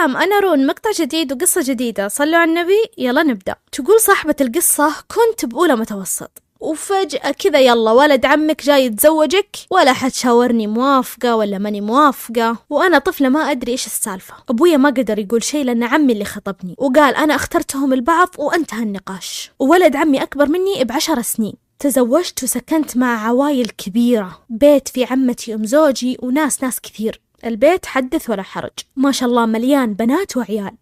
سلام 0.00 0.16
أنا 0.16 0.40
رون 0.40 0.66
مقطع 0.66 0.90
جديد 1.00 1.32
وقصة 1.32 1.62
جديدة. 1.64 2.08
صلوا 2.08 2.36
على 2.38 2.50
النبي 2.50 2.84
يلا 2.98 3.22
نبدأ. 3.22 3.54
تقول 3.72 4.00
صاحبة 4.00 4.34
القصة 4.40 4.94
كنت 5.08 5.44
بأولى 5.44 5.76
متوسط. 5.76 6.30
وفجأة 6.60 7.30
كذا 7.30 7.58
يلا 7.58 7.90
ولد 7.90 8.26
عمك 8.26 8.64
جاي 8.64 8.84
يتزوجك 8.84 9.56
ولا 9.70 9.92
حد 9.92 10.12
شاورني 10.12 10.66
موافقة 10.66 11.36
ولا 11.36 11.58
ماني 11.58 11.80
موافقة. 11.80 12.56
وأنا 12.70 12.98
طفلة 12.98 13.28
ما 13.28 13.50
أدري 13.50 13.72
إيش 13.72 13.86
السالفة. 13.86 14.34
أبويا 14.48 14.76
ما 14.76 14.88
قدر 14.88 15.18
يقول 15.18 15.44
شيء 15.44 15.64
لأن 15.64 15.82
عمي 15.82 16.12
اللي 16.12 16.24
خطبني. 16.24 16.74
وقال 16.78 17.14
أنا 17.14 17.34
اخترتهم 17.34 17.92
البعض 17.92 18.28
وانتهى 18.38 18.82
النقاش 18.82 19.50
وولد 19.58 19.96
عمي 19.96 20.22
أكبر 20.22 20.46
مني 20.48 20.84
بعشر 20.84 21.22
سنين. 21.22 21.54
تزوجت 21.78 22.42
وسكنت 22.42 22.96
مع 22.96 23.26
عوايل 23.26 23.68
كبيرة. 23.68 24.38
بيت 24.48 24.88
في 24.88 25.04
عمتي 25.04 25.54
أم 25.54 25.64
زوجي 25.64 26.18
وناس 26.22 26.62
ناس 26.62 26.80
كثير. 26.80 27.20
البيت 27.44 27.86
حدث 27.86 28.30
ولا 28.30 28.42
حرج. 28.42 28.70
ما 28.96 29.12
شاء 29.12 29.28
الله 29.28 29.46
مليان 29.46 29.94
بنات 29.94 30.36
وعيال. 30.36 30.72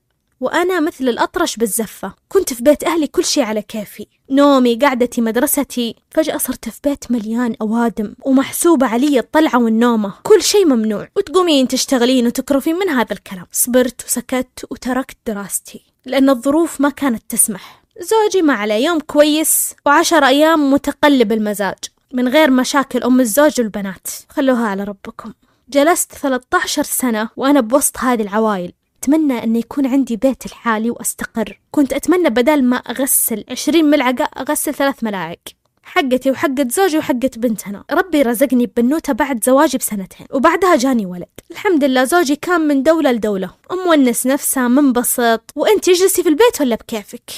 وأنا 0.41 0.81
مثل 0.81 1.09
الأطرش 1.09 1.57
بالزفة. 1.57 2.15
كنت 2.29 2.53
في 2.53 2.63
بيت 2.63 2.85
أهلي 2.85 3.07
كل 3.07 3.25
شي 3.25 3.43
على 3.43 3.63
كيفي. 3.63 4.07
نومي 4.31 4.75
قعدتي 4.75 5.21
مدرستي. 5.21 5.97
فجأة 6.11 6.37
صرت 6.37 6.69
في 6.69 6.81
بيت 6.85 7.11
مليان 7.11 7.57
أوادم 7.63 8.15
ومحسوبة 8.23 8.87
علي 8.87 9.19
الطلعة 9.19 9.59
والنومة. 9.59 10.15
كل 10.23 10.43
شي 10.43 10.65
ممنوع. 10.65 11.09
وتقومين 11.17 11.69
تشتغلين 11.69 12.27
وتكرفين 12.27 12.77
من 12.77 12.89
هذا 12.89 13.13
الكلام. 13.13 13.47
صبرت 13.53 14.05
وسكت 14.05 14.67
وتركت 14.71 15.17
دراستي. 15.27 15.83
لأن 16.07 16.31
الظروف 16.31 16.81
ما 16.81 16.89
كانت 16.89 17.23
تسمح. 17.29 17.83
زوجي 18.01 18.43
ما 18.43 18.53
عليه. 18.53 18.87
يوم 18.87 19.01
كويس 19.01 19.75
وعشر 19.87 20.25
أيام 20.25 20.73
متقلب 20.73 21.33
المزاج. 21.33 21.79
من 22.15 22.29
غير 22.29 22.51
مشاكل 22.51 23.03
أم 23.03 23.21
الزوج 23.21 23.61
والبنات. 23.61 24.07
خلوها 24.29 24.67
على 24.67 24.85
ربكم. 24.85 25.33
جلست 25.71 26.13
13 26.13 26.83
سنة 26.83 27.29
وأنا 27.37 27.61
بوسط 27.61 27.99
هذه 27.99 28.23
العوائل. 28.23 28.73
أتمنى 29.03 29.45
أن 29.45 29.57
يكون 29.57 29.87
عندي 29.87 30.17
بيت 30.17 30.47
الحالي 30.47 30.91
وأستقر. 30.91 31.61
كنت 31.71 31.93
أتمنى 31.93 32.31
بدل 32.31 32.65
ما 32.65 32.77
أغسل 32.77 33.45
عشرين 33.51 33.85
ملعقة 33.85 34.25
أغسل 34.25 34.75
ثلاث 34.75 35.05
ملاعق. 35.05 35.39
حقتي 35.83 36.31
وحقة 36.31 36.67
زوجي 36.71 36.99
وحقة 36.99 37.31
بنتنا. 37.37 37.85
ربي 37.91 38.23
رزقني 38.23 38.67
ببنوتة 38.67 39.13
بعد 39.13 39.45
زواجي 39.45 39.79
بسنتين. 39.79 40.27
وبعدها 40.31 40.77
جاني 40.77 41.07
ولد. 41.07 41.29
الحمد 41.51 41.85
لله 41.85 42.05
زوجي 42.05 42.37
كان 42.37 42.61
من 42.61 42.83
دولة 42.83 43.13
لدولة. 43.13 43.51
مونس 43.87 44.27
نفسه 44.27 44.69
منبسط. 44.69 45.53
وأنت 45.57 45.89
اجلسي 45.89 46.23
في 46.23 46.29
البيت 46.29 46.61
ولا 46.61 46.77
بكيفك؟ 46.77 47.31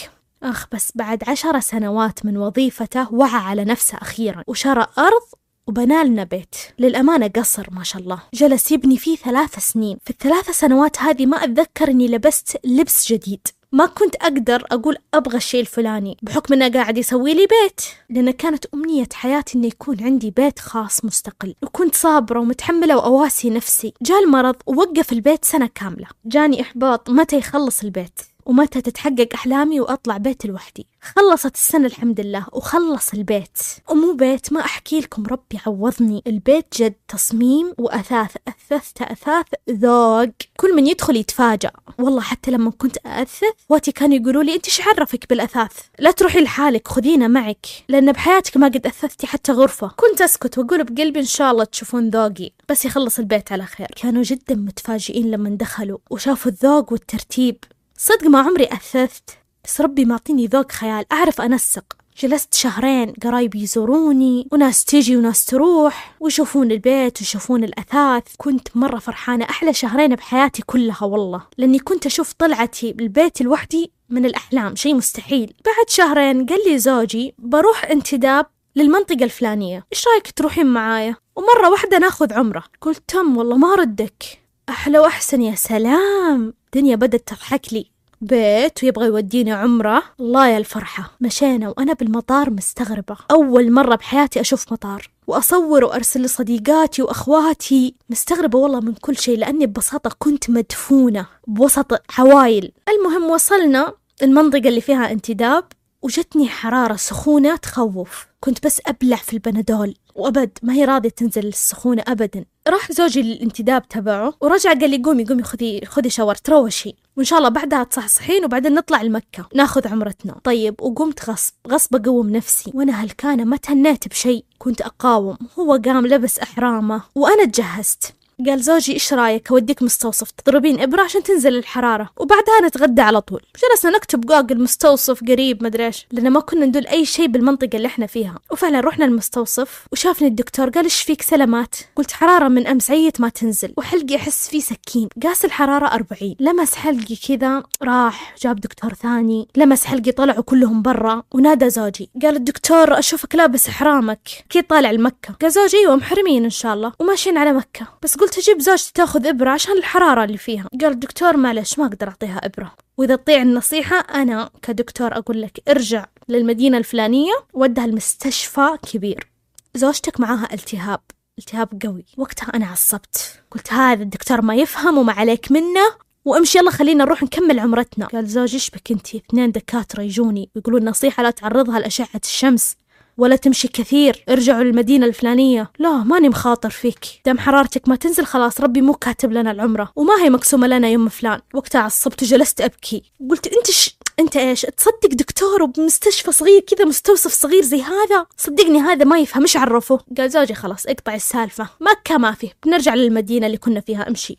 أخ 0.42 0.66
بس 0.72 0.92
بعد 0.94 1.28
عشر 1.28 1.60
سنوات 1.60 2.26
من 2.26 2.36
وظيفته 2.36 3.14
وعى 3.14 3.40
على 3.40 3.64
نفسه 3.64 3.98
أخيرا. 3.98 4.44
وشرى 4.46 4.86
أرض 4.98 5.22
وبنالنا 5.70 6.24
بيت. 6.24 6.56
للأمانة 6.78 7.26
قصر 7.36 7.66
ما 7.72 7.82
شاء 7.84 8.02
الله. 8.02 8.22
جلس 8.34 8.72
يبني 8.72 8.96
فيه 8.96 9.16
ثلاث 9.16 9.58
سنين. 9.58 9.98
في 10.04 10.10
الثلاث 10.10 10.50
سنوات 10.50 10.98
هذه 10.98 11.26
ما 11.26 11.44
أتذكر 11.44 11.90
أني 11.90 12.08
لبست 12.08 12.56
لبس 12.64 13.12
جديد. 13.12 13.46
ما 13.72 13.86
كنت 13.86 14.14
أقدر 14.16 14.66
أقول 14.72 14.96
أبغى 15.14 15.36
الشيء 15.36 15.60
الفلاني 15.60 16.16
بحكم 16.22 16.54
أنه 16.54 16.68
قاعد 16.68 16.98
يسوي 16.98 17.34
لي 17.34 17.46
بيت. 17.46 17.80
لأن 18.10 18.30
كانت 18.30 18.64
أمنية 18.74 19.08
حياتي 19.12 19.58
أنه 19.58 19.66
يكون 19.66 20.02
عندي 20.02 20.30
بيت 20.30 20.58
خاص 20.58 21.04
مستقل. 21.04 21.54
وكنت 21.62 21.94
صابرة 21.94 22.40
ومتحملة 22.40 22.96
وأواسي 22.96 23.50
نفسي. 23.50 23.94
جاء 24.02 24.24
المرض 24.24 24.56
ووقف 24.66 25.12
البيت 25.12 25.44
سنة 25.44 25.70
كاملة. 25.74 26.06
جاني 26.24 26.60
إحباط 26.60 27.10
متى 27.10 27.36
يخلص 27.38 27.82
البيت. 27.82 28.20
ومتى 28.46 28.80
تتحقق 28.80 29.28
أحلامي 29.34 29.80
وأطلع 29.80 30.16
بيت 30.16 30.46
لوحدي. 30.46 30.86
خلصت 31.02 31.54
السنة 31.54 31.86
الحمد 31.86 32.20
لله 32.20 32.46
وخلص 32.52 33.14
البيت. 33.14 33.58
ومو 33.90 34.12
بيت 34.12 34.52
ما 34.52 34.60
أحكي 34.60 35.00
لكم 35.00 35.26
ربي 35.26 35.58
عوضني. 35.66 36.22
البيت 36.26 36.66
جد 36.82 36.94
تصميم 37.08 37.74
وأثاث 37.78 38.36
أثثت 38.48 39.02
أثاث 39.02 39.46
ذوق. 39.70 40.30
كل 40.56 40.76
من 40.76 40.86
يدخل 40.86 41.16
يتفاجأ. 41.16 41.70
والله 41.98 42.20
حتى 42.20 42.50
لما 42.50 42.70
كنت 42.70 42.96
أثث 43.06 43.44
واتي 43.68 43.92
كانوا 43.92 44.16
يقولوا 44.16 44.42
لي 44.42 44.54
أنت 44.54 44.66
إيش 44.66 44.80
عرفك 44.80 45.28
بالأثاث؟ 45.30 45.72
لا 45.98 46.10
تروحي 46.10 46.40
لحالك 46.40 46.88
خذينا 46.88 47.28
معك. 47.28 47.66
لأن 47.88 48.12
بحياتك 48.12 48.56
ما 48.56 48.66
قد 48.66 48.86
أثثتي 48.86 49.26
حتى 49.26 49.52
غرفة. 49.52 49.90
كنت 49.96 50.20
أسكت 50.20 50.58
وأقول 50.58 50.84
بقلبي 50.84 51.20
إن 51.20 51.24
شاء 51.24 51.52
الله 51.52 51.64
تشوفون 51.64 52.10
ذوقي. 52.10 52.50
بس 52.68 52.84
يخلص 52.84 53.18
البيت 53.18 53.52
على 53.52 53.66
خير. 53.66 53.88
كانوا 53.96 54.22
جدا 54.22 54.54
متفاجئين 54.54 55.30
لما 55.30 55.50
دخلوا 55.50 55.98
وشافوا 56.10 56.52
الذوق 56.52 56.92
والترتيب. 56.92 57.56
صدق 58.02 58.26
ما 58.26 58.40
عمري 58.40 58.64
أثثت 58.64 59.30
بس 59.64 59.80
ربي 59.80 60.04
معطيني 60.04 60.46
ذوق 60.46 60.72
خيال. 60.72 61.04
أعرف 61.12 61.40
أنسق. 61.40 61.84
جلست 62.18 62.54
شهرين 62.54 63.12
قرايبي 63.22 63.62
يزوروني 63.62 64.48
وناس 64.52 64.84
تيجي 64.84 65.16
وناس 65.16 65.44
تروح 65.44 66.16
ويشوفون 66.20 66.70
البيت 66.70 67.20
ويشوفون 67.20 67.64
الأثاث. 67.64 68.22
كنت 68.36 68.76
مرة 68.76 68.98
فرحانة. 68.98 69.44
أحلى 69.44 69.72
شهرين 69.72 70.14
بحياتي 70.14 70.62
كلها 70.62 71.04
والله. 71.04 71.42
لأني 71.58 71.78
كنت 71.78 72.06
أشوف 72.06 72.32
طلعتي 72.32 72.92
بالبيت 72.92 73.42
لوحدي 73.42 73.92
من 74.08 74.26
الأحلام. 74.26 74.76
شيء 74.76 74.94
مستحيل. 74.94 75.54
بعد 75.64 75.88
شهرين 75.88 76.46
قال 76.46 76.58
لي 76.66 76.78
زوجي 76.78 77.34
بروح 77.38 77.84
انتداب 77.84 78.46
للمنطقة 78.76 79.24
الفلانية. 79.24 79.86
إيش 79.92 80.08
رأيك 80.08 80.30
تروحين 80.30 80.66
معايا؟ 80.66 81.16
ومرة 81.36 81.70
واحدة 81.70 81.98
ناخذ 81.98 82.32
عمرة. 82.32 82.64
قلت 82.80 83.02
تم 83.08 83.36
والله 83.36 83.56
ما 83.56 83.74
ردك 83.74 84.22
أحلى 84.68 84.98
وأحسن 84.98 85.42
يا 85.42 85.54
سلام. 85.54 86.59
الدنيا 86.74 86.96
بدت 86.96 87.28
تضحك 87.28 87.72
لي. 87.72 87.86
بيت 88.20 88.84
ويبغى 88.84 89.06
يوديني 89.06 89.52
عمرة. 89.52 90.02
الله 90.20 90.48
يا 90.48 90.58
الفرحة. 90.58 91.12
مشينا 91.20 91.68
وأنا 91.68 91.92
بالمطار 91.92 92.50
مستغربة. 92.50 93.16
أول 93.30 93.72
مرة 93.72 93.94
بحياتي 93.94 94.40
أشوف 94.40 94.72
مطار. 94.72 95.10
وأصور 95.26 95.84
وأرسل 95.84 96.22
لصديقاتي 96.22 97.02
وأخواتي. 97.02 97.94
مستغربة 98.10 98.58
والله 98.58 98.80
من 98.80 98.94
كل 98.94 99.16
شيء 99.16 99.38
لأني 99.38 99.66
ببساطة 99.66 100.16
كنت 100.18 100.50
مدفونة. 100.50 101.26
بوسط 101.46 102.02
عوايل 102.18 102.72
المهم 102.88 103.30
وصلنا. 103.30 103.92
المنطقة 104.22 104.68
اللي 104.68 104.80
فيها 104.80 105.12
انتداب. 105.12 105.64
وجتني 106.02 106.48
حرارة 106.48 106.96
سخونة 106.96 107.56
تخوف. 107.56 108.26
كنت 108.40 108.66
بس 108.66 108.80
أبلع 108.86 109.16
في 109.16 109.32
البنادول 109.32 109.94
وأبد 110.14 110.58
ما 110.62 110.72
هي 110.72 110.84
راضية 110.84 111.08
تنزل 111.08 111.46
السخونة 111.46 112.02
أبدا. 112.08 112.44
راح 112.68 112.92
زوجي 112.92 113.22
للانتداب 113.22 113.88
تبعه 113.88 114.34
ورجع 114.40 114.72
قال 114.72 114.90
لي 114.90 115.02
قومي 115.04 115.24
قومي 115.24 115.42
خذي 115.42 115.80
خذي 115.86 116.10
شاور 116.10 116.34
تروشي 116.34 116.96
وإن 117.16 117.24
شاء 117.24 117.38
الله 117.38 117.48
بعدها 117.48 117.84
تصحصحين 117.84 118.44
وبعدين 118.44 118.74
نطلع 118.74 119.02
لمكة. 119.02 119.48
ناخذ 119.54 119.88
عمرتنا. 119.88 120.40
طيب 120.44 120.80
وقمت 120.80 121.30
غصب 121.30 121.54
غصب 121.68 121.96
أقوم 121.96 122.30
نفسي. 122.30 122.70
وأنا 122.74 122.92
هلكانة 122.92 123.44
ما 123.44 123.56
تهنيت 123.56 124.08
بشيء. 124.08 124.44
كنت 124.58 124.80
أقاوم. 124.80 125.36
هو 125.58 125.80
قام 125.84 126.06
لبس 126.06 126.38
إحرامه 126.38 127.02
وأنا 127.14 127.44
تجهزت. 127.44 128.14
قال 128.46 128.60
زوجي 128.60 128.92
إيش 128.92 129.12
رأيك؟ 129.12 129.50
أوديك 129.50 129.82
مستوصف 129.82 130.30
تضربين 130.30 130.80
إبرة 130.80 131.02
عشان 131.02 131.22
تنزل 131.22 131.58
الحرارة. 131.58 132.10
وبعدها 132.16 132.60
نتغدى 132.62 133.02
على 133.02 133.20
طول. 133.20 133.42
جلسنا 133.62 133.96
نكتب 133.96 134.20
جوجل 134.20 134.62
مستوصف 134.62 135.24
قريب 135.28 135.64
مدري 135.64 135.86
إيش 135.86 136.06
لأن 136.12 136.30
ما 136.30 136.40
كنا 136.40 136.66
ندل 136.66 136.86
أي 136.86 137.04
شيء 137.04 137.26
بالمنطقة 137.26 137.76
اللي 137.76 137.86
إحنا 137.86 138.06
فيها. 138.06 138.38
وفعلا 138.50 138.80
رحنا 138.80 139.04
المستوصف 139.04 139.86
وشافني 139.92 140.28
الدكتور 140.28 140.70
قال 140.70 140.84
إيش 140.84 141.02
فيك 141.02 141.22
سلامات؟ 141.22 141.74
قلت 141.96 142.12
حرارة 142.12 142.48
من 142.48 142.66
أمس 142.66 142.90
عيت 142.90 143.20
ما 143.20 143.28
تنزل. 143.28 143.74
وحلقي 143.76 144.16
أحس 144.16 144.48
فيه 144.48 144.60
سكين. 144.60 145.08
قاس 145.22 145.44
الحرارة 145.44 145.86
40 145.86 146.34
لمس 146.40 146.74
حلقي 146.74 147.16
كذا 147.28 147.62
راح 147.82 148.34
جاب 148.42 148.60
دكتور 148.60 148.94
ثاني. 148.94 149.48
لمس 149.56 149.84
حلقي 149.84 150.12
طلعوا 150.12 150.42
كلهم 150.42 150.82
برا. 150.82 151.22
ونادى 151.32 151.70
زوجي. 151.70 152.10
قال 152.22 152.36
الدكتور 152.36 152.98
أشوفك 152.98 153.34
لابس 153.34 153.68
إحرامك. 153.68 154.28
كنك 154.50 154.62
طالع 154.62 154.90
لمكة. 154.90 155.34
قال 155.42 155.50
زوجي 155.50 155.76
أيوه 155.76 155.96
محرمين 155.96 156.44
إن 156.44 156.50
شاء 156.50 156.74
الله. 156.74 156.92
وماشيين 156.98 157.38
على 157.38 157.52
مكة. 157.52 157.86
بس 158.02 158.16
قلت 158.16 158.29
أجيب 158.38 158.60
زوجتي 158.60 158.92
تاخذ 158.94 159.26
إبرة 159.26 159.50
عشان 159.50 159.78
الحرارة 159.78 160.24
اللي 160.24 160.38
فيها. 160.38 160.68
قال 160.80 160.92
الدكتور 160.92 161.36
معلش 161.36 161.78
ما 161.78 161.86
أقدر 161.86 162.08
أعطيها 162.08 162.40
إبرة. 162.46 162.72
وإذا 162.96 163.16
تطيع 163.16 163.42
النصيحة 163.42 163.96
أنا 163.96 164.50
كدكتور 164.62 165.12
أقول 165.16 165.42
لك 165.42 165.62
ارجع 165.68 166.06
للمدينة 166.28 166.78
الفلانية 166.78 167.32
ودها 167.52 167.84
المستشفى 167.84 168.76
كبير. 168.92 169.30
زوجتك 169.74 170.20
معاها 170.20 170.48
التهاب 170.52 171.00
التهاب 171.38 171.82
قوي. 171.86 172.04
وقتها 172.16 172.56
أنا 172.56 172.66
عصبت. 172.66 173.42
قلت 173.50 173.72
هذا 173.72 174.02
الدكتور 174.02 174.42
ما 174.42 174.54
يفهم 174.54 174.98
وما 174.98 175.12
عليك 175.12 175.52
منه. 175.52 176.10
وامشي 176.24 176.58
يلا 176.58 176.70
خلينا 176.70 177.04
نروح 177.04 177.22
نكمل 177.22 177.58
عمرتنا. 177.58 178.06
قال 178.06 178.26
زوجي 178.26 178.54
إيش 178.54 178.70
بك 178.70 178.90
انتي 178.90 179.16
اثنين 179.16 179.52
دكاترة 179.52 180.02
يجوني 180.02 180.50
ويقولون 180.56 180.84
نصيحة 180.84 181.22
لا 181.22 181.30
تعرضها 181.30 181.78
لأشعة 181.78 182.20
الشمس. 182.24 182.76
ولا 183.20 183.36
تمشي 183.36 183.68
كثير. 183.68 184.24
ارجعوا 184.28 184.62
للمدينة 184.62 185.06
الفلانية. 185.06 185.70
لا 185.78 185.90
ماني 185.90 186.28
مخاطر 186.28 186.70
فيك. 186.70 187.04
دام 187.26 187.38
حرارتك 187.38 187.88
ما 187.88 187.96
تنزل 187.96 188.24
خلاص 188.24 188.60
ربي 188.60 188.80
مو 188.80 188.94
كاتب 188.94 189.32
لنا 189.32 189.50
العمرة. 189.50 189.92
وما 189.96 190.22
هي 190.22 190.30
مقسومة 190.30 190.66
لنا 190.66 190.88
يوم 190.88 191.08
فلان. 191.08 191.40
وقتها 191.54 191.80
عصبت 191.80 192.22
وجلست 192.22 192.60
أبكي. 192.60 193.02
قلت 193.30 193.46
أنت 193.46 193.70
ش... 193.70 193.96
أنت 194.18 194.36
إيش 194.36 194.62
تصدق 194.62 195.08
دكتور 195.12 195.62
وبمستشفى 195.62 196.32
صغير 196.32 196.60
كذا 196.60 196.84
مستوصف 196.84 197.32
صغير 197.32 197.62
زي 197.62 197.82
هذا؟ 197.82 198.26
صدقني 198.36 198.78
هذا 198.78 199.04
ما 199.04 199.18
يفهم. 199.18 199.42
إيش 199.42 199.56
عرفه؟ 199.56 200.00
قال 200.18 200.30
زوجي 200.30 200.54
خلاص 200.54 200.86
اقطع 200.86 201.14
السالفة. 201.14 201.68
مكة 201.80 202.18
ما 202.18 202.32
فيه. 202.32 202.52
بنرجع 202.66 202.94
للمدينة 202.94 203.46
اللي 203.46 203.58
كنا 203.58 203.80
فيها. 203.80 204.08
امشي. 204.08 204.38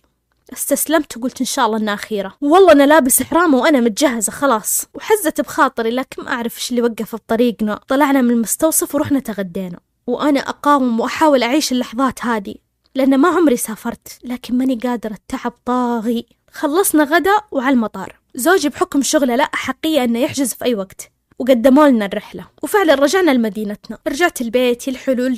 استسلمت 0.54 1.18
وقلت 1.18 1.40
إن 1.40 1.46
شاء 1.46 1.66
الله 1.66 1.78
إنها 1.78 1.94
أخيرة. 1.94 2.38
والله 2.42 2.72
أنا 2.72 2.84
لابس 2.84 3.22
إحرام 3.22 3.54
وأنا 3.54 3.80
متجهزة 3.80 4.32
خلاص. 4.32 4.86
وحزت 4.94 5.42
بخاطري 5.42 5.90
لكن 5.90 6.24
ما 6.24 6.32
أعرف 6.32 6.58
إيش 6.58 6.70
اللي 6.70 6.82
وقف 6.82 7.16
بطريقنا. 7.16 7.80
طلعنا 7.88 8.22
من 8.22 8.32
المستوصف 8.32 8.96
ورحنا 8.96 9.20
تغدينا. 9.20 9.80
وأنا 10.08 10.40
أقاوم 10.40 11.00
وأحاول 11.00 11.44
أعيش 11.44 11.72
اللحظات 11.72 12.26
هذه 12.26 12.56
لأن 12.96 13.18
ما 13.18 13.30
عمري 13.30 13.58
سافرت. 13.58 14.20
لكن 14.24 14.58
ماني 14.58 14.76
قادرة. 14.76 15.14
التعب 15.14 15.54
طاغي. 15.66 16.26
خلصنا 16.52 17.04
غدا 17.04 17.36
وعلى 17.52 17.74
المطار. 17.74 18.20
زوجي 18.36 18.70
بحكم 18.70 19.02
شغله 19.02 19.36
لا 19.36 19.44
أحقية 19.44 20.04
أنه 20.04 20.20
يحجز 20.20 20.54
في 20.54 20.66
أي 20.66 20.76
وقت. 20.76 21.12
وقدموا 21.40 21.88
لنا 21.88 22.06
الرحلة. 22.06 22.48
وفعلا 22.64 22.94
رجعنا 22.94 23.32
لمدينتنا. 23.32 23.98
رجعت 24.08 24.42
البيت 24.42 24.88
الحلول 24.88 25.34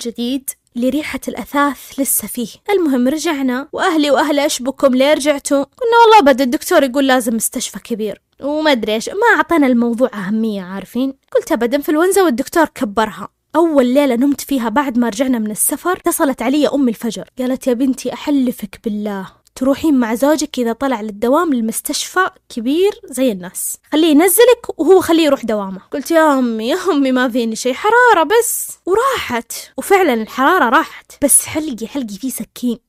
جديد 0.77 0.85
لريحة 0.85 1.19
الأثاث 1.27 1.99
لسه 1.99 2.27
فيه. 2.27 2.47
المهم 2.69 3.07
رجعنا 3.07 3.67
وأهلي 3.73 4.11
وأهله 4.11 4.43
إيش 4.43 4.61
بكم 4.61 4.95
ليه 4.95 5.13
رجعتوا؟ 5.13 5.63
قلنا 5.63 5.97
والله 6.05 6.31
بدا 6.31 6.43
الدكتور 6.43 6.83
يقول 6.83 7.07
لازم 7.07 7.35
مستشفى 7.35 7.79
كبير. 7.79 8.21
وما 8.41 8.71
أدري 8.71 8.93
إيش 8.93 9.09
ما 9.09 9.37
أعطانا 9.37 9.67
الموضوع 9.67 10.09
أهمية 10.13 10.61
عارفين؟ 10.61 11.13
قلت 11.35 11.51
أبدا 11.51 11.77
إنفلونزا 11.77 12.23
والدكتور 12.23 12.65
كبرها. 12.65 13.27
أول 13.55 13.85
ليلة 13.85 14.15
نمت 14.15 14.41
فيها 14.41 14.69
بعد 14.69 14.97
ما 14.97 15.09
رجعنا 15.09 15.39
من 15.39 15.51
السفر 15.51 15.91
اتصلت 15.91 16.41
علي 16.41 16.67
أم 16.67 16.89
الفجر. 16.89 17.29
قالت 17.39 17.67
يا 17.67 17.73
بنتي 17.73 18.13
أحلفك 18.13 18.79
بالله. 18.83 19.42
تروحين 19.55 19.99
مع 19.99 20.15
زوجك 20.15 20.59
إذا 20.59 20.73
طلع 20.73 21.01
للدوام 21.01 21.53
للمستشفى 21.53 22.29
كبير 22.49 22.91
زي 23.05 23.31
الناس. 23.31 23.77
خليه 23.91 24.07
ينزلك 24.07 24.79
وهو 24.79 25.01
خليه 25.01 25.23
يروح 25.23 25.45
دوامه. 25.45 25.81
قلت 25.91 26.11
يا 26.11 26.39
أمي 26.39 26.69
يا 26.69 26.77
أمي 26.91 27.11
ما 27.11 27.29
فيني 27.29 27.55
شيء 27.55 27.73
حرارة 27.73 28.23
بس. 28.23 28.77
وراحت. 28.85 29.53
وفعلا 29.77 30.13
الحرارة 30.13 30.69
راحت. 30.69 31.11
بس 31.23 31.45
حلقي 31.45 31.87
حلقي 31.87 32.15
فيه 32.15 32.29
سكين. 32.29 32.79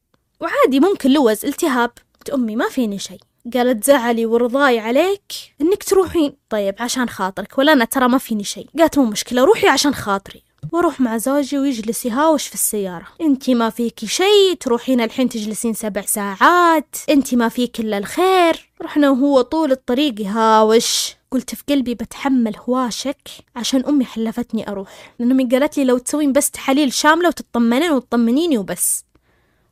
وعادي 0.41 0.81
ممكن 0.81 1.11
لوز 1.11 1.45
التهاب. 1.45 1.91
قلت 2.19 2.31
أمي 2.31 2.57
ما 2.57 2.69
فيني 2.69 2.99
شيء 2.99 3.21
قالت 3.55 3.85
زعلي 3.85 4.27
ورضاي 4.27 4.79
عليك 4.79 5.33
إنك 5.61 5.85
تروحين. 5.85 6.37
طيب 6.51 6.75
عشان 6.81 7.09
خاطرك. 7.09 7.59
ولا 7.59 7.73
أنا 7.73 7.85
ترى 7.85 8.09
ما 8.09 8.19
فيني 8.19 8.45
شيء 8.45 8.69
قالت 8.79 8.99
مو 8.99 9.05
مشكلة 9.05 9.45
روحي 9.45 9.69
عشان 9.69 9.95
خاطري. 9.95 10.44
وأروح 10.73 11.01
مع 11.01 11.17
زوجي 11.17 11.59
ويجلس 11.59 12.07
يهاوش 12.07 12.47
في 12.47 12.55
السيارة؟ 12.55 13.07
انتي 13.21 13.55
ما 13.55 13.71
فيكي 13.71 14.07
شيء 14.07 14.55
تروحين 14.61 15.01
الحين 15.01 15.29
تجلسين 15.29 15.75
سبع 15.75 16.01
ساعات. 16.01 16.97
انتي 17.11 17.37
ما 17.37 17.49
فيك 17.49 17.81
إلا 17.81 17.99
الخير. 17.99 18.71
رحنا 18.83 19.11
وهو 19.11 19.41
طول 19.41 19.73
الطريق 19.73 20.21
يهاوش 20.21 21.15
قلت 21.31 21.55
في 21.55 21.63
قلبي 21.69 21.95
بتحمل 21.95 22.57
هواشك 22.69 23.29
عشان 23.57 23.85
أمي 23.85 24.05
حلفتني 24.05 24.69
أروح. 24.69 25.15
لأن 25.19 25.31
أمي 25.31 25.45
قالت 25.45 25.79
لي 25.79 25.85
لو 25.85 25.99
تسوين 25.99 26.33
بس 26.33 26.51
تحاليل 26.51 26.93
شاملة 26.93 27.29
وتطمنين 27.29 27.93
وتطمنيني 27.93 28.59
وبس. 28.59 29.05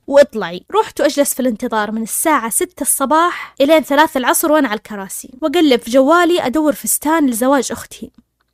واطلعي. 0.07 0.65
رحت 0.75 1.01
وأجلس 1.01 1.35
في 1.35 1.41
الانتظار 1.41 1.91
من 1.91 2.03
الساعة 2.03 2.51
ستة 2.51 2.83
الصباح 2.83 3.55
إلين 3.61 3.83
ثلاثة 3.83 4.19
العصر 4.19 4.53
وأنا 4.53 4.69
على 4.69 4.77
الكراسي. 4.77 5.31
وأقلب 5.43 5.81
في 5.81 5.91
جوالي 5.91 6.47
أدور 6.47 6.73
فستان 6.73 7.27
لزواج 7.27 7.73
أختي. 7.73 8.11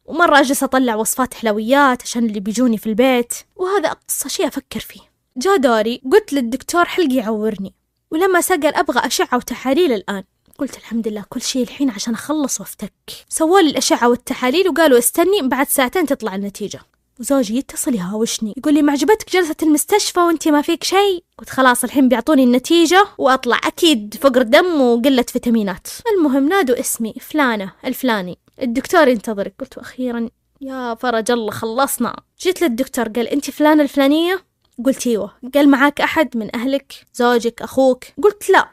ومرة 0.09 0.41
أجلس 0.41 0.63
أطلع 0.63 0.95
وصفات 0.95 1.35
حلويات 1.35 2.03
عشان 2.03 2.27
اللي 2.27 2.41
بيجوني 2.41 2.79
في 2.79 2.87
البيت. 2.87 3.35
وهذا 3.57 3.91
أقصى 3.91 4.29
شيء 4.29 4.47
أفكر 4.47 4.81
فيه. 4.81 5.01
جاء 5.37 5.57
دوري 5.57 6.03
قلت 6.13 6.33
للدكتور 6.33 6.85
حلقي 6.85 7.15
يعورني. 7.15 7.75
ولما 8.11 8.41
سأل 8.41 8.75
أبغى 8.75 9.07
أشعة 9.07 9.37
وتحاليل 9.37 9.93
الآن. 9.93 10.25
قلت 10.59 10.77
الحمد 10.77 11.09
لله 11.09 11.25
كل 11.29 11.41
شيء 11.41 11.63
الحين 11.63 11.91
عشان 11.91 12.15
أخلص 12.15 12.61
وأفتك. 12.61 12.93
سووا 13.29 13.61
لي 13.61 13.71
الأشعة 13.71 14.09
والتحاليل 14.09 14.69
وقالوا 14.69 14.99
استني 14.99 15.43
بعد 15.43 15.69
ساعتين 15.69 16.07
تطلع 16.07 16.35
النتيجة. 16.35 16.81
وزوجي 17.21 17.57
يتصل 17.57 17.95
يهاوشني 17.95 18.55
يقول 18.57 18.75
لي 18.75 18.83
معجبتك 18.83 19.33
جلسة 19.33 19.57
المستشفى 19.63 20.21
وانت 20.21 20.49
ما 20.49 20.63
فيك 20.63 20.85
شيء؟ 20.85 21.25
قلت 21.39 21.51
خلاص 21.51 21.85
الحين 21.85 22.09
بيعطوني 22.09 22.45
النتيجة 22.45 23.05
وأطلع 23.19 23.61
أكيد 23.65 24.15
فقر 24.21 24.43
دم 24.43 24.81
وقلة 24.81 25.23
فيتامينات. 25.23 25.89
المهم 26.17 26.49
نادوا 26.49 26.81
اسمي 26.81 27.15
فلانة 27.21 27.73
الفلاني. 27.85 28.39
الدكتور 28.63 29.09
ينتظرك. 29.09 29.55
قلت 29.61 29.79
أخيرا 29.79 30.29
يا 30.61 30.95
فرج 30.95 31.31
الله 31.31 31.51
خلصنا. 31.51 32.17
جيت 32.41 32.63
للدكتور 32.63 33.09
قال 33.09 33.29
أنت 33.29 33.51
فلانة 33.51 33.83
الفلانية؟ 33.83 34.45
قلت 34.85 35.07
أيوه. 35.07 35.33
قال 35.55 35.69
معاك 35.69 36.01
أحد 36.01 36.37
من 36.37 36.57
أهلك؟ 36.57 37.07
زوجك 37.15 37.63
أخوك؟ 37.63 38.05
قلت 38.23 38.51
لا. 38.51 38.69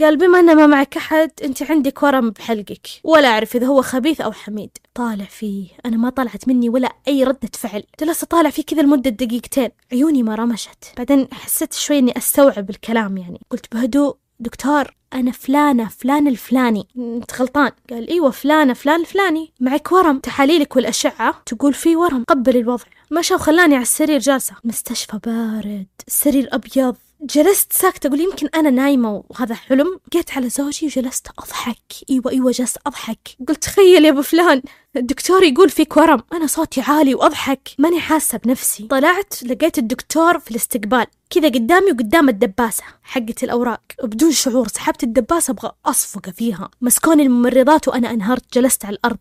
قال 0.00 0.16
بما 0.16 0.40
أن 0.40 0.56
ما 0.56 0.66
معك 0.66 0.96
أحد 0.96 1.30
أنت 1.44 1.62
عندك 1.62 2.02
ورم 2.02 2.30
بحلقك. 2.30 2.86
ولا 3.04 3.28
أعرف 3.28 3.56
إذا 3.56 3.66
هو 3.66 3.82
خبيث 3.82 4.20
أو 4.20 4.32
حميد. 4.32 4.70
طالع 4.94 5.24
فيه. 5.24 5.68
أنا 5.86 5.96
ما 5.96 6.10
طلعت 6.10 6.48
مني 6.48 6.68
ولا 6.68 6.92
أي 7.08 7.24
ردة 7.24 7.50
فعل. 7.54 7.82
جلست 8.00 8.22
أطالع 8.22 8.50
فيه 8.50 8.62
كذا 8.62 8.82
لمدة 8.82 9.10
دقيقتين. 9.10 9.68
عيوني 9.92 10.22
ما 10.22 10.34
رمشت. 10.34 10.84
بعدين 10.96 11.28
حسيت 11.32 11.72
شوي 11.72 11.98
إني 11.98 12.16
أستوعب 12.16 12.70
الكلام 12.70 13.16
يعني. 13.16 13.40
قلت 13.50 13.74
بهدوء 13.74 14.16
دكتور 14.40 14.94
أنا 15.14 15.32
فلانة 15.32 15.88
فلان 15.88 16.28
الفلاني. 16.28 16.88
أنت 16.96 17.40
غلطان. 17.40 17.70
قال 17.90 18.08
أيوة 18.08 18.30
فلانة 18.30 18.72
فلان 18.72 19.00
الفلاني. 19.00 19.52
معك 19.60 19.92
ورم. 19.92 20.18
تحاليلك 20.18 20.76
والأشعة. 20.76 21.42
تقول 21.46 21.74
في 21.74 21.96
ورم. 21.96 22.24
قبل 22.28 22.56
الوضع. 22.56 22.84
مشى 23.10 23.34
وخلاني 23.34 23.74
على 23.74 23.82
السرير 23.82 24.18
جالسة. 24.18 24.54
مستشفى 24.64 25.18
بارد. 25.26 25.86
السرير 26.08 26.48
أبيض. 26.52 26.96
جلست 27.24 27.72
ساكتة 27.72 28.06
أقول 28.06 28.20
يمكن 28.20 28.48
أنا 28.54 28.70
نايمة 28.70 29.24
وهذا 29.28 29.54
حلم. 29.54 30.00
جيت 30.12 30.30
على 30.30 30.48
زوجي 30.48 30.86
وجلست 30.86 31.26
أضحك. 31.38 31.78
أيوة 32.10 32.30
أيوة 32.30 32.50
جلست 32.50 32.78
أضحك. 32.86 33.28
قلت 33.48 33.62
تخيل 33.62 34.04
يا 34.04 34.10
أبو 34.10 34.22
فلان. 34.22 34.62
الدكتور 34.96 35.42
يقول 35.42 35.70
فيك 35.70 35.96
ورم 35.96 36.22
أنا 36.32 36.46
صوتي 36.46 36.80
عالي 36.80 37.14
وأضحك. 37.14 37.68
ماني 37.78 38.00
حاسة 38.00 38.38
بنفسي. 38.38 38.86
طلعت 38.86 39.42
لقيت 39.42 39.78
الدكتور 39.78 40.38
في 40.38 40.50
الاستقبال. 40.50 41.06
كذا 41.30 41.48
قدامي 41.48 41.92
وقدام 41.92 42.28
الدباسة 42.28 42.84
حقت 43.02 43.44
الأوراق. 43.44 43.82
وبدون 44.02 44.32
شعور 44.32 44.68
سحبت 44.68 45.02
الدباسة 45.02 45.50
أبغى 45.50 45.72
أصفق 45.86 46.30
فيها. 46.30 46.70
مسكوني 46.80 47.22
الممرضات 47.22 47.88
وأنا 47.88 48.10
أنهرت. 48.10 48.54
جلست 48.54 48.84
على 48.84 48.96
الأرض. 48.96 49.18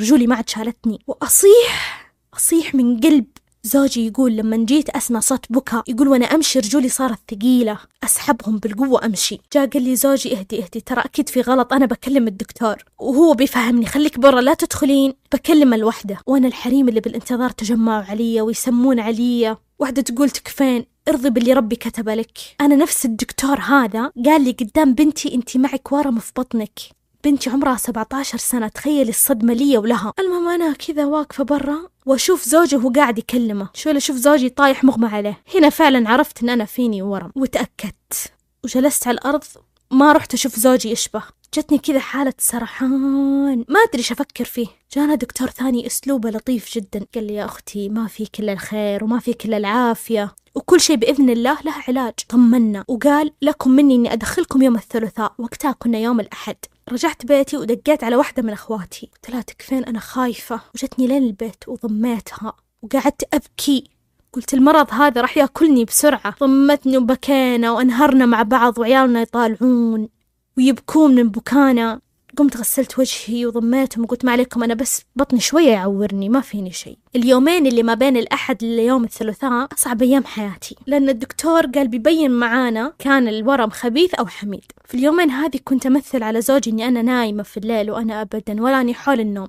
رجولي 0.00 0.26
ما 0.26 0.36
عاد 0.36 0.48
شالتني. 0.48 0.98
وأصيح 1.06 2.12
أصيح 2.34 2.74
من 2.74 3.00
قلب 3.00 3.26
زوجي 3.66 4.06
يقول 4.06 4.36
لما 4.36 4.56
جيت 4.56 4.90
أسمع 4.90 5.20
صوت 5.20 5.46
بكاء 5.50 5.84
يقول 5.88 6.08
وأنا 6.08 6.24
أمشي 6.26 6.58
رجولي 6.58 6.88
صارت 6.88 7.18
ثقيلة. 7.30 7.78
أسحبهم 8.04 8.58
بالقوة 8.58 9.04
أمشي. 9.06 9.40
جاء 9.52 9.66
قال 9.66 9.82
لي 9.82 9.96
زوجي 9.96 10.38
اهدي 10.38 10.62
اهدي. 10.64 10.80
ترى 10.80 11.00
أكيد 11.00 11.28
في 11.28 11.40
غلط 11.40 11.72
أنا 11.72 11.86
بكلم 11.86 12.28
الدكتور. 12.28 12.76
وهو 12.98 13.34
بيفهمني 13.34 13.86
خليك 13.86 14.18
برا 14.18 14.40
لا 14.40 14.54
تدخلين. 14.54 15.14
بكلم 15.32 15.74
الوحدة. 15.74 16.18
وأنا 16.26 16.48
الحريم 16.48 16.88
اللي 16.88 17.00
بالانتظار 17.00 17.50
تجمعوا 17.50 18.04
علي 18.04 18.40
ويسمون 18.40 19.00
علي. 19.00 19.56
واحدة 19.78 20.02
تقول 20.02 20.30
تكفين 20.30 20.86
ارضي 21.08 21.30
باللي 21.30 21.52
ربي 21.52 21.76
كتب 21.76 22.08
لك. 22.08 22.38
أنا 22.60 22.76
نفس 22.76 23.04
الدكتور 23.04 23.60
هذا. 23.60 24.12
قال 24.24 24.44
لي 24.44 24.50
قدام 24.50 24.94
بنتي 24.94 25.34
أنت 25.34 25.56
معك 25.56 25.92
ورم 25.92 26.18
في 26.18 26.32
بطنك. 26.36 26.78
بنتي 27.24 27.50
عمرها 27.50 27.76
17 27.76 28.38
سنة 28.38 28.68
تخيلي 28.68 29.10
الصدمة 29.10 29.54
لي 29.54 29.78
ولها. 29.78 30.12
المهم 30.18 30.48
أنا 30.48 30.72
كذا 30.72 31.04
واقفة 31.04 31.44
برا. 31.44 31.78
وأشوف 32.06 32.44
زوجي 32.44 32.76
وهو 32.76 32.88
قاعد 32.88 33.18
يكلمه. 33.18 33.68
شوي 33.74 33.96
أشوف 33.96 34.16
زوجي 34.16 34.48
طايح 34.48 34.84
مغمى 34.84 35.08
عليه. 35.08 35.42
هنا 35.54 35.70
فعلا 35.70 36.08
عرفت 36.10 36.42
إن 36.42 36.48
أنا 36.48 36.64
فيني 36.64 37.02
ورم. 37.02 37.32
وتأكدت. 37.36 38.32
وجلست 38.64 39.08
على 39.08 39.14
الأرض. 39.14 39.44
ما 39.90 40.12
رحت 40.12 40.34
أشوف 40.34 40.58
زوجي 40.58 40.90
يشبه. 40.90 41.22
جتني 41.54 41.78
كذا 41.78 41.98
حالة 41.98 42.32
سرحان. 42.38 43.64
ما 43.68 43.80
أدري 43.88 44.02
أفكر 44.02 44.44
فيه. 44.44 44.66
جانا 44.96 45.14
دكتور 45.14 45.48
ثاني 45.48 45.86
أسلوبه 45.86 46.30
لطيف 46.30 46.74
جدا. 46.74 47.06
قال 47.14 47.26
لي 47.26 47.34
يا 47.34 47.44
أختي 47.44 47.88
ما 47.88 48.06
فيك 48.06 48.40
إلا 48.40 48.52
الخير 48.52 49.04
وما 49.04 49.18
فيك 49.18 49.44
إلا 49.44 49.56
العافية. 49.56 50.34
وكل 50.54 50.80
شيء 50.80 50.96
بإذن 50.96 51.30
الله 51.30 51.58
له 51.64 51.74
علاج. 51.88 52.14
طمنا. 52.28 52.84
وقال 52.88 53.32
لكم 53.42 53.70
مني 53.70 53.94
إني 53.94 54.12
أدخلكم 54.12 54.62
يوم 54.62 54.76
الثلاثاء. 54.76 55.34
وقتها 55.38 55.72
كنا 55.72 55.98
يوم 55.98 56.20
الأحد. 56.20 56.56
رجعت 56.92 57.26
بيتي 57.26 57.56
ودقيت 57.56 58.04
على 58.04 58.16
واحدة 58.16 58.42
من 58.42 58.50
أخواتي. 58.50 59.10
قلت 59.14 59.30
لها 59.30 59.42
تكفين 59.42 59.84
أنا 59.84 60.00
خايفة؟ 60.00 60.60
وجتني 60.74 61.06
لين 61.06 61.22
البيت 61.22 61.68
وضميتها 61.68 62.52
وقعدت 62.82 63.34
أبكي. 63.34 63.84
قلت 64.32 64.54
المرض 64.54 64.86
هذا 64.90 65.20
راح 65.20 65.36
يأكلني 65.36 65.84
بسرعة. 65.84 66.34
ضمتني 66.40 66.98
وبكينا 66.98 67.70
وأنهرنا 67.70 68.26
مع 68.26 68.42
بعض 68.42 68.78
وعيالنا 68.78 69.20
يطالعون 69.20 70.08
ويبكون 70.56 71.14
من 71.14 71.28
بكانا. 71.28 72.00
قمت 72.36 72.56
غسلت 72.56 72.98
وجهي 72.98 73.46
وضميتهم 73.46 74.04
وقلت 74.04 74.24
ما 74.24 74.32
عليكم 74.32 74.62
أنا 74.62 74.74
بس 74.74 75.02
بطني 75.16 75.40
شوية 75.40 75.70
يعورني 75.70 76.28
ما 76.28 76.40
فيني 76.40 76.72
شيء. 76.72 76.98
اليومين 77.16 77.66
اللي 77.66 77.82
ما 77.82 77.94
بين 77.94 78.16
الأحد 78.16 78.64
ليوم 78.64 79.04
الثلاثاء 79.04 79.68
أصعب 79.72 80.02
أيام 80.02 80.24
حياتي 80.24 80.76
لأن 80.86 81.08
الدكتور 81.08 81.66
قال 81.66 81.88
بيبين 81.88 82.30
معانا 82.30 82.92
كان 82.98 83.28
الورم 83.28 83.70
خبيث 83.70 84.14
أو 84.14 84.26
حميد. 84.26 84.64
في 84.84 84.94
اليومين 84.94 85.30
هذه 85.30 85.58
كنت 85.64 85.86
أمثل 85.86 86.22
على 86.22 86.40
زوجي 86.40 86.70
إني 86.70 86.88
أنا 86.88 87.02
نايمة 87.02 87.42
في 87.42 87.56
الليل 87.56 87.90
وأنا 87.90 88.22
أبدا 88.22 88.62
ولا 88.62 88.80
أني 88.80 88.94
حول 88.94 89.20
النوم. 89.20 89.48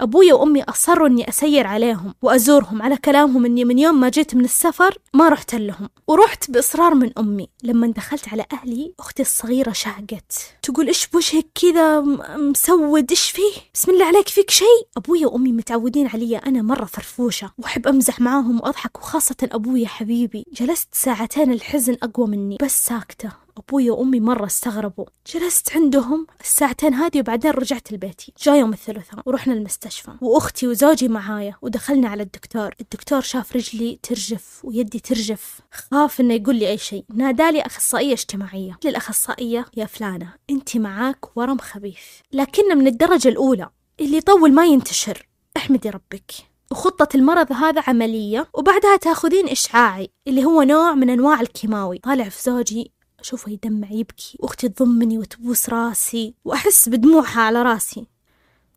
أبويا 0.00 0.34
وأمي 0.34 0.62
أصروا 0.62 1.06
إني 1.08 1.28
أسير 1.28 1.66
عليهم 1.66 2.14
وأزورهم 2.22 2.82
على 2.82 2.96
كلامهم 2.96 3.44
إني 3.44 3.64
من 3.64 3.78
يوم 3.78 4.00
ما 4.00 4.08
جيت 4.08 4.34
من 4.34 4.44
السفر 4.44 4.98
ما 5.14 5.28
رحت 5.28 5.54
لهم. 5.54 5.88
ورحت 6.06 6.50
بإصرار 6.50 6.94
من 6.94 7.18
أمي 7.18 7.48
لما 7.62 7.86
دخلت 7.86 8.28
على 8.28 8.44
أهلي 8.52 8.94
أختي 9.00 9.22
الصغيرة 9.22 9.72
شهقت 9.72 10.32
تقول 10.62 10.86
إيش 10.86 11.06
بوجهك 11.06 11.46
كذا 11.54 12.00
مسود 12.36 13.10
إيش 13.10 13.30
فيه؟ 13.30 13.52
بسم 13.74 13.90
الله 13.92 14.04
عليك 14.04 14.28
فيك 14.28 14.50
شيء؟ 14.50 14.86
أبويا 14.96 15.26
وأمي 15.26 15.52
متعودين 15.52 16.06
علي 16.06 16.36
أنا 16.36 16.62
مرة 16.62 16.84
فرفوشة 16.84 17.50
وأحب 17.58 17.86
أمزح 17.86 18.20
معاهم 18.20 18.60
وأضحك 18.60 18.98
وخاصة 18.98 19.36
أبويا 19.42 19.88
حبيبي. 19.88 20.46
جلست 20.52 20.88
ساعتين 20.92 21.52
الحزن 21.52 21.96
أقوى 22.02 22.26
مني 22.26 22.56
بس 22.62 22.86
ساكتة. 22.86 23.30
أبوي 23.58 23.90
وأمي 23.90 24.20
مرة 24.20 24.46
استغربوا. 24.46 25.06
جلست 25.34 25.76
عندهم 25.76 26.26
الساعتين 26.40 26.94
هذه 26.94 27.18
وبعدين 27.18 27.50
رجعت 27.50 27.92
لبيتي. 27.92 28.32
جاء 28.42 28.56
يوم 28.56 28.72
الثلاثاء 28.72 29.22
ورحنا 29.26 29.54
المستشفى. 29.54 30.12
وأختي 30.20 30.68
وزوجي 30.68 31.08
معايا 31.08 31.56
ودخلنا 31.62 32.08
على 32.08 32.22
الدكتور. 32.22 32.74
الدكتور 32.80 33.20
شاف 33.20 33.56
رجلي 33.56 33.98
ترجف 34.02 34.60
ويدي 34.64 35.00
ترجف. 35.00 35.60
خاف 35.72 36.20
إنه 36.20 36.34
يقول 36.34 36.56
لي 36.56 36.68
أي 36.68 36.78
شيء. 36.78 37.04
نادالي 37.14 37.60
أخصائية 37.60 38.12
اجتماعية. 38.12 38.78
للأخصائية 38.84 39.66
يا 39.76 39.86
فلانة 39.86 40.34
أنت 40.50 40.76
معاك 40.76 41.36
ورم 41.36 41.58
خبيث. 41.58 42.00
لكنه 42.32 42.74
من 42.74 42.86
الدرجة 42.86 43.28
الأولى 43.28 43.68
اللي 44.00 44.16
يطول 44.16 44.52
ما 44.52 44.66
ينتشر. 44.66 45.26
احمدي 45.56 45.90
ربك. 45.90 46.32
وخطة 46.70 47.08
المرض 47.16 47.52
هذا 47.52 47.82
عملية. 47.86 48.48
وبعدها 48.54 48.96
تأخذين 48.96 49.48
إشعاعي 49.48 50.10
اللي 50.28 50.44
هو 50.44 50.62
نوع 50.62 50.94
من 50.94 51.10
أنواع 51.10 51.40
الكيماوي. 51.40 51.98
طالع 51.98 52.28
في 52.28 52.42
زوجي 52.42 52.92
أشوفه 53.20 53.52
يدمع 53.52 53.90
يبكي 53.90 54.38
وأختي 54.40 54.68
تضمني 54.68 55.18
وتبوس 55.18 55.68
راسي 55.68 56.34
وأحس 56.44 56.88
بدموعها 56.88 57.40
على 57.40 57.62
راسي. 57.62 58.06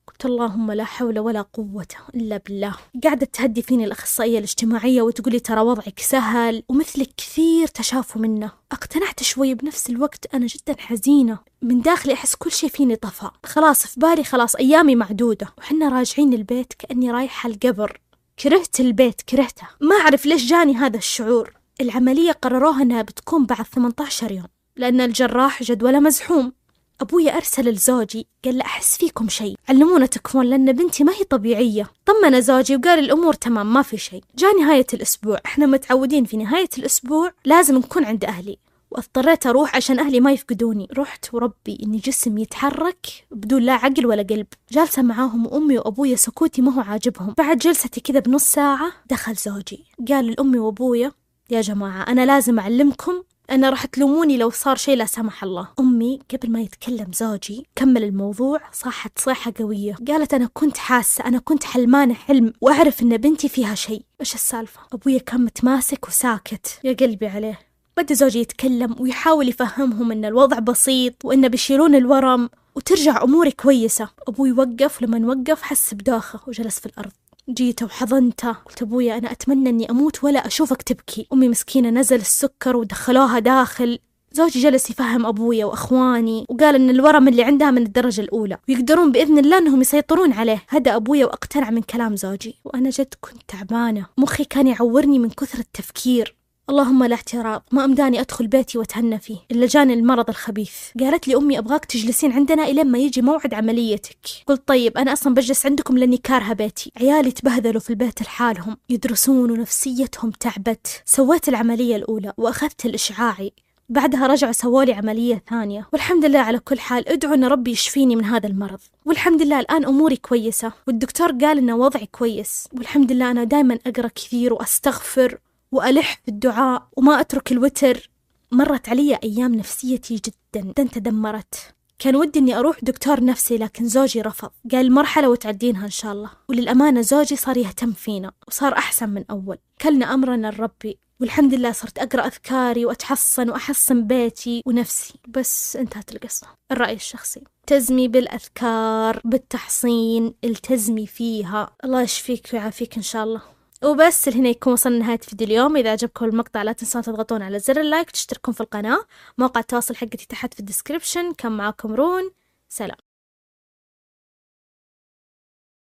قلت 0.08 0.26
اللهم 0.26 0.72
لا 0.72 0.84
حول 0.84 1.20
ولا 1.20 1.42
قوة 1.42 1.88
إلا 2.16 2.38
بالله. 2.38 2.76
قاعدة 3.04 3.26
تهدي 3.26 3.62
فيني 3.62 3.86
الأخصائية 3.86 4.38
الاجتماعية 4.38 5.02
وتقولي 5.02 5.40
ترى 5.40 5.62
وضعك 5.62 6.00
سهل 6.00 6.64
ومثلك 6.70 7.10
كثير 7.18 7.68
تشافوا 7.68 8.22
منه. 8.22 8.52
أقتنعت 8.72 9.24
شوي 9.24 9.54
بنفس 9.54 9.90
الوقت 9.90 10.34
أنا 10.34 10.46
جدا 10.46 10.82
حزينة. 10.82 11.40
من 11.62 11.82
داخلي 11.82 12.14
أحس 12.14 12.36
كل 12.36 12.52
شيء 12.52 12.70
فيني 12.70 12.96
طفى. 12.96 13.30
خلاص 13.46 13.88
في 13.88 14.00
بالي 14.00 14.24
خلاص 14.24 14.56
أيامي 14.56 14.96
معدودة. 14.96 15.54
وحنا 15.58 15.90
راجعين 15.90 16.34
البيت 16.34 16.74
كأني 16.74 17.12
رايحة 17.12 17.50
القبر. 17.50 18.02
كرهت 18.40 18.80
البيت 18.80 19.22
كرهته. 19.22 19.68
ما 19.82 19.96
أعرف 19.96 20.26
ليش 20.26 20.46
جاني 20.46 20.76
هذا 20.76 20.98
الشعور. 20.98 21.54
العملية 21.82 22.32
قرروها 22.32 22.82
أنها 22.82 23.02
بتكون 23.02 23.46
بعد 23.46 23.66
18 23.66 24.32
يوم 24.32 24.48
لأن 24.78 25.02
الجراح 25.02 25.64
جدوله 25.64 26.00
مزحوم. 26.00 26.54
أبوي 27.02 27.32
أرسل 27.36 27.70
لزوجي 27.70 28.28
قال 28.46 28.58
له 28.58 28.66
أحس 28.66 28.98
فيكم 28.98 29.30
شيء. 29.30 29.56
علمونا 29.70 30.06
تكفون 30.06 30.46
لأن 30.46 30.72
بنتي 30.72 31.04
ما 31.04 31.14
هي 31.14 31.24
طبيعية. 31.24 31.90
طمن 32.06 32.42
زوجي 32.42 32.76
وقال 32.76 33.00
الأمور 33.00 33.34
تمام 33.34 33.74
ما 33.74 33.82
في 33.82 33.98
شيء. 33.98 34.24
جاء 34.36 34.60
نهاية 34.60 34.88
الأسبوع. 34.94 35.40
إحنا 35.46 35.66
متعودين 35.66 36.26
في 36.26 36.38
نهاية 36.38 36.70
الأسبوع 36.78 37.32
لازم 37.46 37.78
نكون 37.78 38.06
عند 38.06 38.26
أهلي. 38.26 38.58
واضطريت 38.92 39.48
أروح 39.48 39.76
عشان 39.76 40.00
أهلي 40.00 40.20
ما 40.20 40.32
يفقدوني. 40.32 40.88
رحت 40.98 41.34
وربي 41.34 41.78
إني 41.84 41.98
جسم 41.98 42.38
يتحرك 42.38 43.08
بدون 43.32 43.62
لا 43.62 43.74
عقل 43.74 44.06
ولا 44.06 44.24
قلب. 44.24 44.48
جالسة 44.72 45.02
معاهم 45.02 45.46
وأمي 45.46 45.78
وأبويا 45.78 46.16
سكوتي 46.16 46.62
ما 46.62 46.74
هو 46.74 46.82
عاجبهم. 46.82 47.34
بعد 47.38 47.58
جلستي 47.58 48.02
كذا 48.02 48.20
بنص 48.20 48.44
ساعة 48.44 48.92
دخل 49.10 49.36
زوجي. 49.36 49.86
قال 50.10 50.28
لأمي 50.28 50.60
وأبويا 50.60 51.12
يا 51.50 51.62
جماعة 51.62 52.04
أنا 52.04 52.26
لازم 52.26 52.60
أعلمكم 52.60 53.24
أنا 53.52 53.70
راح 53.70 53.86
تلوموني 53.86 54.38
لو 54.38 54.50
صار 54.50 54.76
شيء 54.76 54.98
لا 54.98 55.06
سمح 55.06 55.44
الله. 55.44 55.68
أمي 55.80 56.20
قبل 56.32 56.52
ما 56.52 56.62
يتكلم 56.62 57.12
زوجي 57.14 57.66
كمل 57.76 58.04
الموضوع 58.04 58.62
صاحت 58.72 59.20
صيحة 59.20 59.54
قوية. 59.60 59.96
قالت 60.08 60.34
أنا 60.34 60.50
كنت 60.54 60.78
حاسة 60.78 61.26
أنا 61.26 61.40
كنت 61.40 61.64
حلمانة 61.64 62.14
حلم 62.14 62.54
وأعرف 62.62 63.02
إن 63.02 63.18
بنتي 63.18 63.50
فيها 63.50 63.76
شيء. 63.76 64.02
إيش 64.22 64.36
السالفة؟ 64.36 64.80
أبويا 64.94 65.20
كان 65.20 65.42
متماسك 65.42 66.08
وساكت 66.08 66.80
يا 66.84 66.94
قلبي 66.94 67.28
عليه. 67.28 67.60
بدا 67.98 68.14
زوجي 68.14 68.40
يتكلم 68.40 68.96
ويحاول 69.00 69.50
يفهمهم 69.50 70.12
إن 70.12 70.26
الوضع 70.26 70.60
بسيط 70.60 71.26
وإنه 71.26 71.48
بيشيلون 71.48 71.96
الورم 71.96 72.50
وترجع 72.76 73.24
أموري 73.24 73.52
كويسة. 73.52 74.10
أبوي 74.28 74.52
وقف 74.52 75.02
ولما 75.02 75.28
وقف 75.28 75.62
حس 75.62 75.94
بدوخة 75.94 76.40
وجلس 76.48 76.80
في 76.80 76.86
الأرض. 76.86 77.12
جيته 77.50 77.86
وحضنته 77.86 78.52
قلت 78.52 78.82
أبويا 78.82 79.18
أنا 79.18 79.32
أتمنى 79.32 79.70
أني 79.70 79.90
أموت 79.90 80.24
ولا 80.24 80.48
أشوفك 80.48 80.82
تبكي. 80.82 81.28
أمي 81.34 81.50
مسكينة 81.50 81.90
نزل 81.90 82.16
السكر 82.16 82.78
ودخلوها 82.78 83.40
داخل. 83.40 84.00
زوجي 84.32 84.62
جلس 84.62 84.90
يفهم 84.90 85.26
أبويا 85.26 85.66
وأخواني 85.66 86.46
وقال 86.50 86.76
إن 86.76 86.90
الورم 86.90 87.28
اللي 87.28 87.44
عندها 87.44 87.72
من 87.72 87.82
الدرجة 87.82 88.22
الأولى. 88.22 88.58
ويقدرون 88.70 89.12
بإذن 89.12 89.38
الله 89.38 89.58
إنهم 89.58 89.82
يسيطرون 89.82 90.34
عليه. 90.34 90.64
هدأ 90.70 90.96
أبويا 90.96 91.26
وأقتنع 91.26 91.70
من 91.70 91.82
كلام 91.82 92.16
زوجي. 92.16 92.60
وأنا 92.66 92.90
جد 92.90 93.14
كنت 93.22 93.42
تعبانة. 93.48 94.06
مخي 94.18 94.44
كان 94.46 94.68
يعورني 94.68 95.20
من 95.20 95.30
كثر 95.30 95.60
التفكير. 95.60 96.36
اللهم 96.70 97.04
لا 97.04 97.16
اعتراض 97.16 97.64
ما 97.72 97.86
أمداني 97.86 98.20
أدخل 98.20 98.48
بيتي 98.48 98.78
وأتهنى 98.78 99.20
فيه. 99.20 99.38
إلا 99.52 99.66
جاني 99.66 99.94
المرض 99.94 100.30
الخبيث. 100.30 100.74
قالت 101.00 101.28
لي 101.28 101.36
أمي 101.36 101.58
أبغاك 101.58 101.86
تجلسين 101.86 102.32
عندنا 102.32 102.64
إلين 102.64 102.88
ما 102.92 102.98
يجي 102.98 103.22
موعد 103.22 103.54
عمليتك. 103.54 104.18
قلت 104.48 104.68
طيب 104.68 104.98
أنا 104.98 105.14
أصلا 105.14 105.34
بجلس 105.34 105.66
عندكم 105.66 105.98
لأني 105.98 106.18
كارهة 106.18 106.54
بيتي. 106.54 106.92
عيالي 106.98 107.32
تبهذلوا 107.32 107.82
في 107.82 107.90
البيت 107.90 108.22
لحالهم 108.22 108.78
يدرسون 108.90 109.52
ونفسيتهم 109.52 110.32
تعبت. 110.32 111.02
سويت 111.06 111.50
العملية 111.50 111.96
الأولى 111.96 112.34
وأخذت 112.38 112.86
الإشعاعي. 112.86 113.52
بعدها 113.90 114.28
رجعوا 114.28 114.52
سووا 114.52 114.84
لي 114.84 114.94
عملية 114.94 115.44
ثانية. 115.50 115.88
والحمد 115.94 116.26
لله 116.26 116.40
على 116.40 116.60
كل 116.60 116.80
حال 116.80 117.10
ادعوا 117.10 117.36
إن 117.36 117.46
ربي 117.46 117.72
يشفيني 117.72 118.16
من 118.16 118.26
هذا 118.26 118.48
المرض. 118.48 118.80
والحمد 119.06 119.42
لله 119.42 119.60
الآن 119.60 119.86
أموري 119.86 120.16
كويسة. 120.16 120.72
والدكتور 120.88 121.32
قال 121.32 121.58
إن 121.58 121.72
وضعي 121.72 122.06
كويس. 122.06 122.68
والحمد 122.78 123.12
لله 123.12 123.32
أنا 123.32 123.44
دائما 123.44 123.80
أقرأ 123.88 124.08
كثير 124.08 124.54
وأستغفر. 124.54 125.38
وألح 125.74 126.22
في 126.26 126.32
الدعاء 126.32 126.88
وما 126.98 127.20
أترك 127.20 127.52
الوتر. 127.52 128.10
مرت 128.52 128.90
علي 128.90 129.20
أيام 129.24 129.56
نفسيتي 129.56 130.16
جدا. 130.16 130.34
جدا 130.56 130.84
تدمرت. 130.84 131.74
كان 132.00 132.16
ودي 132.16 132.40
إني 132.40 132.60
أروح 132.60 132.78
دكتور 132.82 133.24
نفسي 133.24 133.58
لكن 133.58 133.88
زوجي 133.88 134.22
رفض. 134.22 134.50
قال 134.72 134.92
مرحلة 134.92 135.30
وتعدينها 135.30 135.86
إن 135.86 135.90
شاء 135.90 136.12
الله. 136.12 136.30
وللأمانة 136.50 137.02
زوجي 137.02 137.36
صار 137.36 137.58
يهتم 137.58 137.92
فينا 137.92 138.32
وصار 138.48 138.74
أحسن 138.74 139.10
من 139.10 139.24
أول. 139.32 139.58
كلنا 139.82 140.14
أمرنا 140.14 140.52
لربي 140.52 140.98
والحمد 141.20 141.54
لله 141.54 141.72
صرت 141.72 142.00
أقرأ 142.00 142.28
أذكاري 142.28 142.86
وأتحصن 142.86 143.50
وأحصن 143.50 144.08
بيتي 144.08 144.62
ونفسي. 144.66 145.14
بس 145.28 145.76
انتهت 145.76 146.16
القصة. 146.16 146.48
الرأي 146.72 146.94
الشخصي 146.94 147.44
التزمي 147.60 148.08
بالأذكار 148.08 149.22
بالتحصين 149.26 150.34
التزمي 150.44 151.08
فيها. 151.08 151.76
الله 151.84 152.02
يشفيك 152.02 152.50
ويعافيك 152.54 152.98
إن 152.98 153.02
شاء 153.02 153.24
الله. 153.24 153.53
وبس 153.84 154.28
لهنا 154.28 154.50
يكون 154.50 154.74
وصلنا 154.74 154.96
لنهاية 154.96 155.18
فيديو 155.18 155.48
اليوم. 155.48 155.78
إذا 155.78 155.92
عجبكم 155.92 156.26
المقطع 156.26 156.64
لا 156.64 156.72
تنسون 156.72 157.02
تضغطون 157.02 157.42
على 157.42 157.60
زر 157.60 157.82
اللايك 157.82 158.08
وتشتركون 158.08 158.54
في 158.54 158.62
القناة. 158.62 159.06
موقع 159.38 159.60
التواصل 159.60 159.96
حقتي 159.96 160.28
تحت 160.30 160.54
في 160.54 160.60
الديسكريبشن. 160.60 161.34
كان 161.34 161.52
معاكم 161.52 161.94
رون. 161.94 162.32
سلام. 162.70 162.98